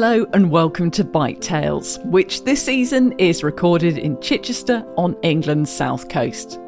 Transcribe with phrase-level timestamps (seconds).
[0.00, 5.72] Hello and welcome to Bike Tales, which this season is recorded in Chichester on England's
[5.72, 6.60] south coast.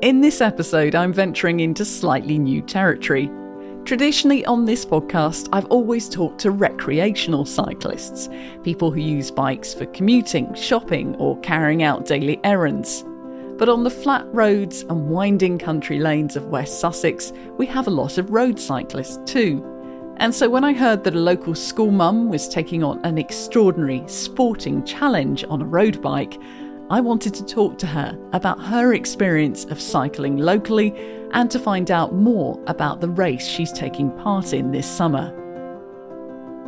[0.00, 3.28] In this episode, I'm venturing into slightly new territory.
[3.84, 8.28] Traditionally, on this podcast, I've always talked to recreational cyclists,
[8.62, 13.04] people who use bikes for commuting, shopping, or carrying out daily errands.
[13.58, 17.90] But on the flat roads and winding country lanes of West Sussex, we have a
[17.90, 19.71] lot of road cyclists too.
[20.18, 24.04] And so when I heard that a local school mum was taking on an extraordinary
[24.06, 26.38] sporting challenge on a road bike,
[26.90, 30.94] I wanted to talk to her about her experience of cycling locally
[31.32, 35.38] and to find out more about the race she's taking part in this summer.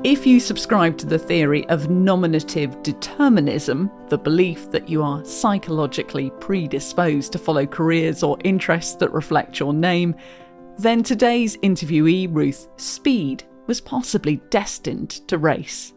[0.04, 6.30] If you subscribe to the theory of nominative determinism, the belief that you are psychologically
[6.40, 10.14] predisposed to follow careers or interests that reflect your name,
[10.78, 15.92] then today's interviewee, Ruth Speed, was possibly destined to race.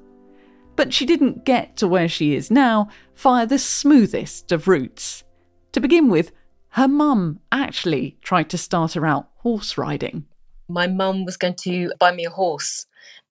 [0.76, 5.24] But she didn't get to where she is now via the smoothest of routes.
[5.72, 6.32] To begin with,
[6.70, 10.26] her mum actually tried to start her out horse riding.
[10.68, 12.86] My mum was going to buy me a horse,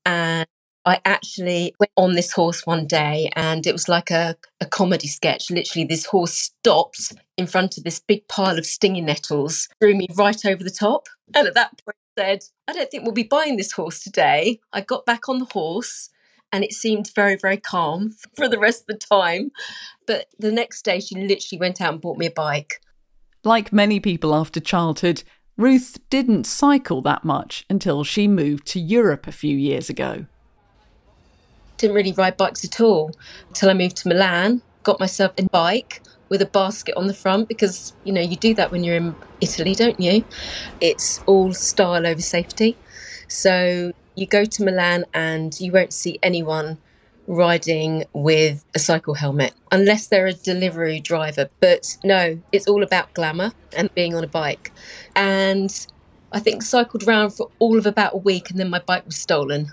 [0.05, 0.47] and
[0.87, 5.09] I actually went on this horse one day and it was like a, a comedy
[5.09, 5.51] sketch.
[5.51, 10.06] Literally, this horse stopped in front of this big pile of stinging nettles, threw me
[10.17, 11.09] right over the top.
[11.34, 14.61] And at that point, said, I don't think we'll be buying this horse today.
[14.73, 16.09] I got back on the horse
[16.53, 19.50] and it seemed very, very calm for the rest of the time.
[20.06, 22.81] But the next day, she literally went out and bought me a bike.
[23.45, 25.25] Like many people after childhood,
[25.56, 30.27] Ruth didn't cycle that much until she moved to Europe a few years ago
[31.77, 33.12] didn't really ride bikes at all
[33.48, 37.48] until I moved to Milan, got myself a bike with a basket on the front
[37.48, 40.24] because, you know, you do that when you're in Italy, don't you?
[40.80, 42.77] It's all style over safety.
[43.28, 46.78] So you go to Milan and you won't see anyone
[47.28, 51.48] riding with a cycle helmet unless they're a delivery driver.
[51.60, 54.72] But no, it's all about glamour and being on a bike.
[55.15, 55.86] And
[56.32, 59.16] I think cycled around for all of about a week and then my bike was
[59.16, 59.72] stolen.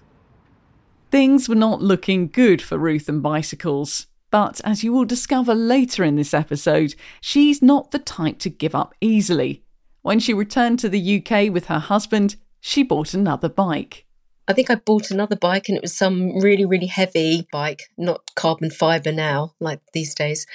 [1.14, 4.08] Things were not looking good for Ruth and bicycles.
[4.32, 8.74] But as you will discover later in this episode, she's not the type to give
[8.74, 9.64] up easily.
[10.02, 14.08] When she returned to the UK with her husband, she bought another bike.
[14.48, 18.32] I think I bought another bike and it was some really, really heavy bike, not
[18.34, 20.48] carbon fibre now, like these days.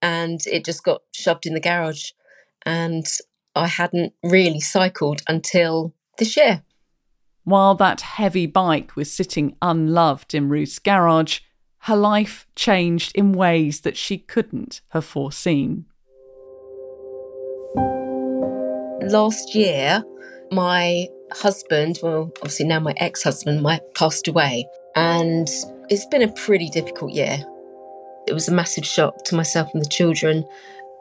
[0.00, 2.12] And it just got shoved in the garage.
[2.64, 3.04] And
[3.56, 6.62] I hadn't really cycled until this year.
[7.44, 11.40] While that heavy bike was sitting unloved in Ruth's garage,
[11.80, 15.84] her life changed in ways that she couldn't have foreseen.
[19.02, 20.02] Last year,
[20.50, 24.66] my husband, well, obviously now my ex husband, my passed away.
[24.96, 25.46] And
[25.90, 27.44] it's been a pretty difficult year.
[28.26, 30.46] It was a massive shock to myself and the children,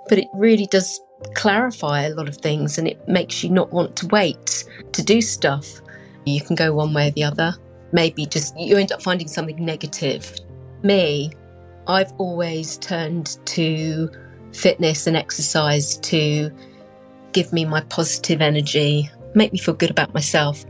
[0.10, 1.00] but it really does
[1.36, 5.22] clarify a lot of things and it makes you not want to wait to do
[5.22, 5.80] stuff.
[6.26, 7.56] You can go one way or the other.
[7.92, 10.34] Maybe just you end up finding something negative.
[10.82, 11.32] Me,
[11.88, 14.10] I've always turned to
[14.54, 16.52] fitness and exercise to
[17.34, 20.66] give me my positive energy, make me feel good about myself.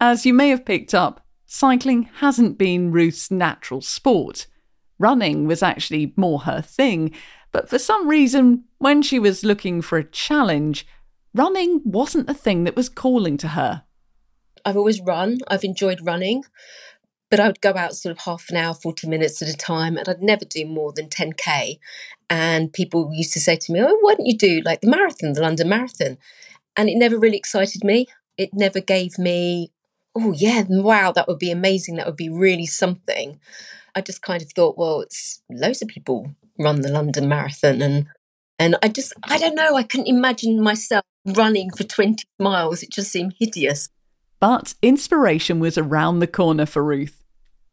[0.00, 4.46] As you may have picked up, cycling hasn't been Ruth's natural sport.
[4.98, 7.12] Running was actually more her thing,
[7.52, 10.86] but for some reason, when she was looking for a challenge,
[11.36, 13.84] running wasn't the thing that was calling to her.
[14.64, 16.44] I've always run, I've enjoyed running,
[17.30, 19.96] but I would go out sort of half an hour, 40 minutes at a time,
[19.96, 21.78] and I'd never do more than 10K.
[22.28, 25.32] And people used to say to me, Oh, why don't you do like the marathon,
[25.32, 26.18] the London Marathon?
[26.76, 28.06] And it never really excited me.
[28.36, 29.70] It never gave me,
[30.14, 31.96] oh, yeah, wow, that would be amazing.
[31.96, 33.38] That would be really something.
[33.94, 38.06] I just kind of thought, well, it's loads of people run the London Marathon and
[38.58, 42.82] and I just, I don't know, I couldn't imagine myself running for 20 miles.
[42.82, 43.88] It just seemed hideous.
[44.40, 47.22] But inspiration was around the corner for Ruth.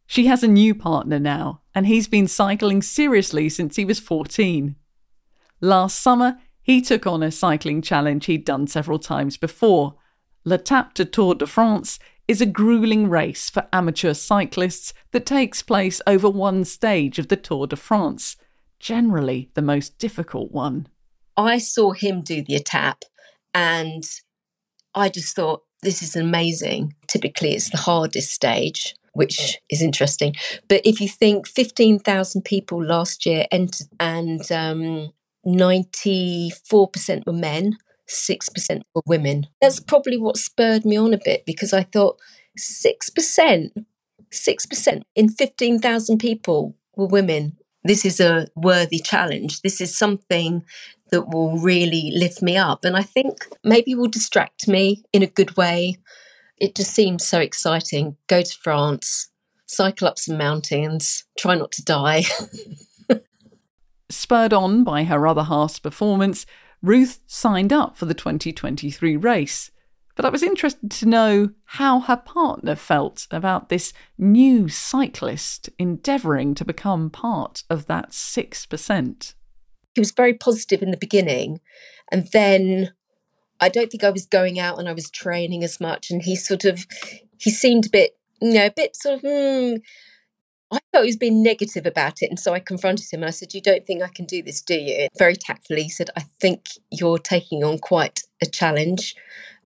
[0.06, 4.76] She has a new partner now, and he's been cycling seriously since he was 14.
[5.62, 9.96] Last summer, he took on a cycling challenge he'd done several times before.
[10.46, 16.02] L'Etape du Tour de France is a grueling race for amateur cyclists that takes place
[16.08, 18.38] over one stage of the Tour de France,
[18.80, 20.88] generally the most difficult one.
[21.36, 23.04] I saw him do the Etape
[23.54, 24.04] and
[24.96, 26.96] I just thought, this is amazing.
[27.08, 30.36] Typically, it's the hardest stage, which is interesting.
[30.68, 35.12] But if you think 15,000 people last year entered and um,
[35.46, 37.78] 94% were men,
[38.08, 39.48] 6% were women.
[39.62, 42.20] That's probably what spurred me on a bit because I thought
[42.58, 43.86] 6%,
[44.32, 47.58] 6% in 15,000 people were women.
[47.84, 49.62] This is a worthy challenge.
[49.62, 50.64] This is something
[51.14, 52.84] that will really lift me up.
[52.84, 55.98] And I think maybe will distract me in a good way.
[56.58, 58.18] It just seems so exciting.
[58.26, 59.30] Go to France,
[59.68, 62.24] cycle up some mountains, try not to die.
[64.10, 66.48] Spurred on by her other half's performance,
[66.82, 69.70] Ruth signed up for the 2023 race.
[70.16, 76.56] But I was interested to know how her partner felt about this new cyclist endeavouring
[76.56, 79.34] to become part of that 6%.
[79.94, 81.60] He was very positive in the beginning.
[82.12, 82.94] And then
[83.60, 86.10] I don't think I was going out and I was training as much.
[86.10, 86.86] And he sort of,
[87.38, 89.76] he seemed a bit, you know, a bit sort of, hmm,
[90.72, 92.30] I thought he was being negative about it.
[92.30, 94.62] And so I confronted him and I said, You don't think I can do this,
[94.62, 95.08] do you?
[95.18, 99.16] Very tactfully, he said, I think you're taking on quite a challenge.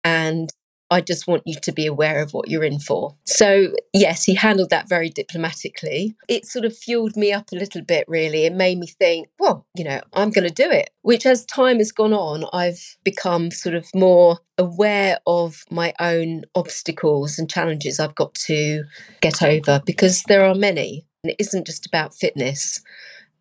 [0.04, 0.52] And
[0.92, 3.16] I just want you to be aware of what you're in for.
[3.24, 6.18] So, yes, he handled that very diplomatically.
[6.28, 8.44] It sort of fueled me up a little bit, really.
[8.44, 10.90] It made me think, well, you know, I'm going to do it.
[11.02, 16.44] Which, as time has gone on, I've become sort of more aware of my own
[16.56, 18.84] obstacles and challenges I've got to
[19.22, 21.08] get over because there are many.
[21.24, 22.82] And it isn't just about fitness,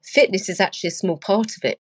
[0.05, 1.79] fitness is actually a small part of it.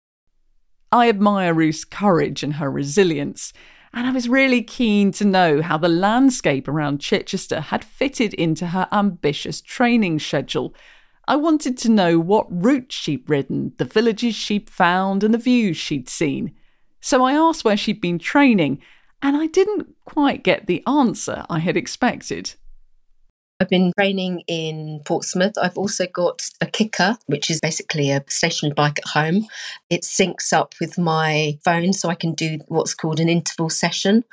[0.91, 3.53] I admire Ruth's courage and her resilience
[3.94, 8.69] and I was really keen to know how the landscape around Chichester had fitted into
[8.69, 10.75] her ambitious training schedule.
[11.29, 15.77] I wanted to know what routes she'd ridden, the villages she'd found, and the views
[15.77, 16.55] she'd seen.
[17.00, 18.81] So I asked where she'd been training,
[19.21, 22.55] and I didn't quite get the answer I had expected.
[23.62, 25.53] I've been training in Portsmouth.
[25.56, 29.47] I've also got a KICKR, which is basically a stationary bike at home.
[29.88, 34.25] It syncs up with my phone so I can do what's called an interval session.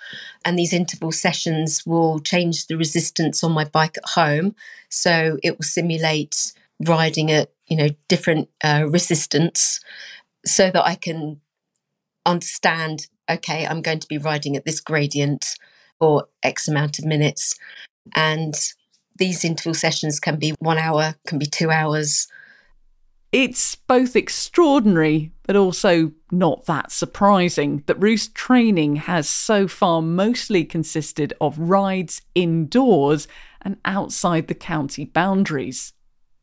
[0.43, 4.55] And these interval sessions will change the resistance on my bike at home.
[4.89, 6.53] So it will simulate
[6.83, 9.79] riding at, you know, different uh, resistance
[10.43, 11.39] so that I can
[12.25, 15.53] understand, okay, I'm going to be riding at this gradient
[15.99, 17.53] for X amount of minutes.
[18.15, 18.55] And
[19.19, 22.27] these interval sessions can be one hour, can be two hours.
[23.31, 30.65] It's both extraordinary, but also not that surprising that Ruth's training has so far mostly
[30.65, 33.27] consisted of rides indoors
[33.61, 35.93] and outside the county boundaries.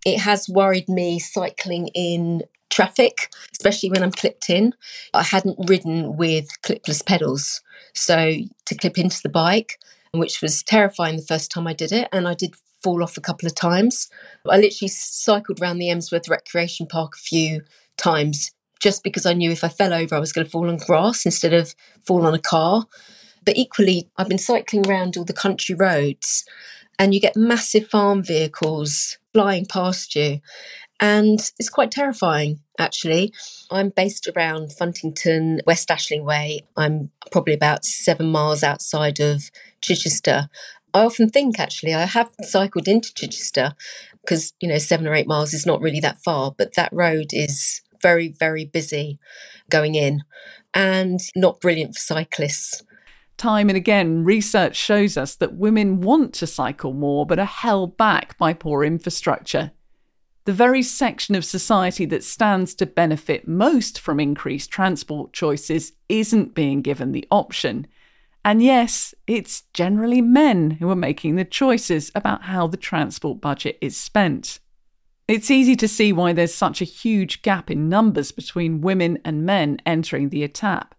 [0.05, 4.72] It has worried me cycling in traffic, especially when I'm clipped in.
[5.12, 7.62] I hadn't ridden with clipless pedals.
[7.94, 8.34] So
[8.67, 9.81] to clip into the bike,
[10.12, 12.08] which was terrifying the first time I did it.
[12.12, 14.08] And I did fall off a couple of times.
[14.49, 17.62] I literally cycled around the Emsworth Recreation Park a few
[17.97, 20.76] times just because I knew if I fell over, I was going to fall on
[20.76, 21.75] grass instead of
[22.05, 22.85] fall on a car.
[23.44, 26.44] But equally, I've been cycling around all the country roads
[26.99, 30.41] and you get massive farm vehicles flying past you.
[30.98, 33.32] And it's quite terrifying, actually.
[33.70, 36.62] I'm based around Funtington, West Ashling Way.
[36.76, 39.50] I'm probably about seven miles outside of
[39.82, 40.48] Chichester.
[40.94, 43.75] I often think actually I have cycled into Chichester
[44.22, 47.26] because you know seven or eight miles is not really that far, but that road
[47.32, 49.19] is very very busy
[49.69, 50.22] going in
[50.72, 52.82] and not brilliant for cyclists.
[53.36, 57.98] Time and again, research shows us that women want to cycle more but are held
[57.98, 59.72] back by poor infrastructure.
[60.46, 66.55] The very section of society that stands to benefit most from increased transport choices isn't
[66.55, 67.88] being given the option.
[68.44, 73.76] And yes, it's generally men who are making the choices about how the transport budget
[73.81, 74.60] is spent.
[75.26, 79.44] It's easy to see why there's such a huge gap in numbers between women and
[79.44, 80.93] men entering the Etape.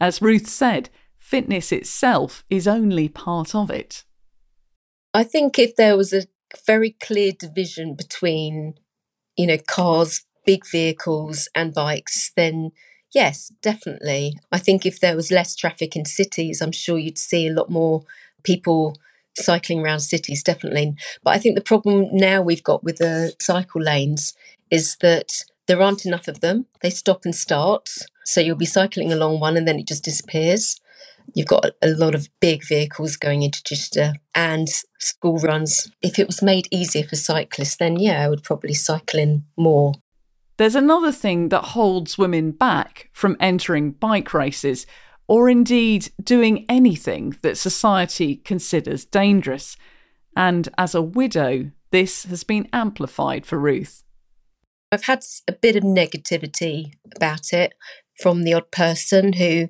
[0.00, 4.04] As Ruth said, fitness itself is only part of it.
[5.12, 6.26] I think if there was a
[6.64, 8.74] very clear division between,
[9.36, 12.72] you know, cars, big vehicles, and bikes, then
[13.14, 14.38] Yes, definitely.
[14.50, 17.70] I think if there was less traffic in cities, I'm sure you'd see a lot
[17.70, 18.04] more
[18.42, 18.96] people
[19.36, 20.94] cycling around cities, definitely.
[21.22, 24.34] But I think the problem now we've got with the cycle lanes
[24.70, 26.66] is that there aren't enough of them.
[26.80, 27.90] They stop and start.
[28.24, 30.80] So you'll be cycling along one and then it just disappears.
[31.34, 35.90] You've got a lot of big vehicles going into Chichester and school runs.
[36.02, 39.94] If it was made easier for cyclists, then yeah, I would probably cycle in more.
[40.58, 44.86] There's another thing that holds women back from entering bike races,
[45.26, 49.76] or indeed doing anything that society considers dangerous.
[50.36, 54.04] And as a widow, this has been amplified for Ruth.
[54.92, 57.72] I've had a bit of negativity about it
[58.20, 59.68] from the odd person who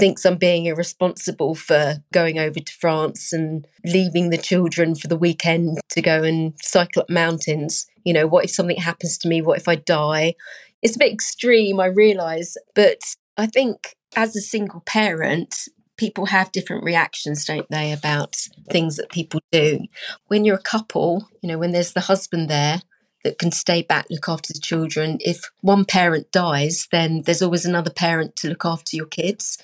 [0.00, 5.16] thinks I'm being irresponsible for going over to France and leaving the children for the
[5.16, 7.86] weekend to go and cycle up mountains.
[8.04, 9.42] You know, what if something happens to me?
[9.42, 10.34] What if I die?
[10.82, 13.00] It's a bit extreme, I realise, but
[13.36, 18.36] I think as a single parent, people have different reactions, don't they, about
[18.70, 19.80] things that people do.
[20.28, 22.80] When you're a couple, you know, when there's the husband there,
[23.24, 25.18] that can stay back, look after the children.
[25.20, 29.58] If one parent dies, then there's always another parent to look after your kids.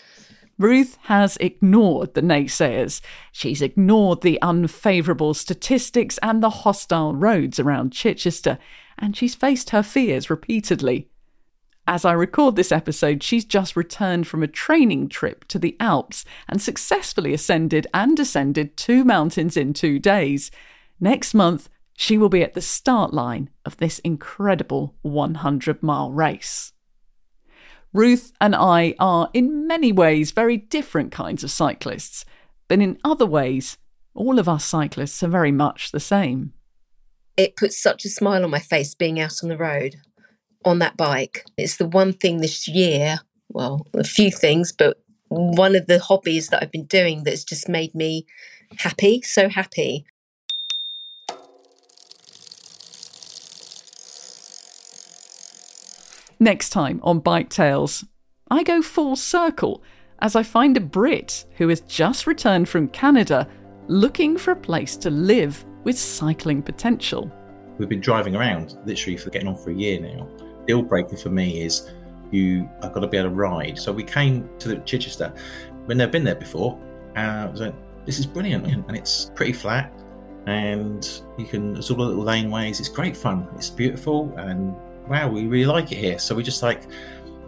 [0.58, 3.02] Ruth has ignored the naysayers.
[3.30, 8.58] She's ignored the unfavourable statistics and the hostile roads around Chichester,
[8.98, 11.08] and she's faced her fears repeatedly.
[11.86, 16.24] As I record this episode, she's just returned from a training trip to the Alps
[16.48, 20.50] and successfully ascended and descended two mountains in two days.
[20.98, 26.72] Next month, she will be at the start line of this incredible 100 mile race.
[27.92, 32.26] Ruth and I are, in many ways, very different kinds of cyclists,
[32.68, 33.78] but in other ways,
[34.14, 36.52] all of us cyclists are very much the same.
[37.38, 39.96] It puts such a smile on my face being out on the road
[40.64, 41.44] on that bike.
[41.56, 44.98] It's the one thing this year, well, a few things, but
[45.28, 48.26] one of the hobbies that I've been doing that's just made me
[48.78, 50.04] happy, so happy.
[56.38, 58.04] Next time on Bike Tales,
[58.50, 59.82] I go full circle
[60.18, 63.48] as I find a Brit who has just returned from Canada
[63.88, 67.30] looking for a place to live with cycling potential.
[67.78, 70.28] We've been driving around literally for getting on for a year now.
[70.66, 71.90] Deal breaker for me is
[72.30, 73.78] you have got to be able to ride.
[73.78, 75.32] So we came to Chichester.
[75.86, 76.78] We've never been there before.
[77.14, 77.74] I was like,
[78.04, 78.66] this is brilliant.
[78.66, 79.90] And it's pretty flat
[80.46, 82.78] and you can, there's all the little laneways.
[82.78, 83.48] It's great fun.
[83.56, 84.76] It's beautiful and
[85.08, 86.18] wow, we really like it here.
[86.18, 86.82] So we just like,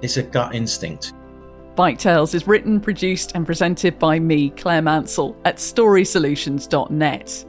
[0.02, 1.12] it's a gut instinct.
[1.74, 7.44] Bike Tales is written, produced, and presented by me, Clare Mansell, at storysolutions.net.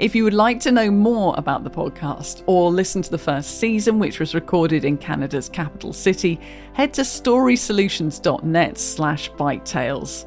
[0.00, 3.58] If you would like to know more about the podcast or listen to the first
[3.58, 6.40] season, which was recorded in Canada's capital city,
[6.72, 10.26] head to storysolutions.net slash biketales.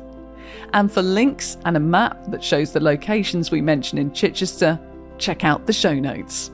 [0.74, 4.80] And for links and a map that shows the locations we mention in Chichester,
[5.18, 6.52] check out the show notes.